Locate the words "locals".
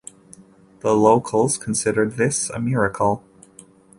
0.95-1.59